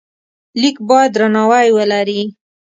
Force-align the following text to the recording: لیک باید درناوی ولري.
لیک 0.61 0.77
باید 0.89 1.09
درناوی 1.15 1.67
ولري. 1.75 2.21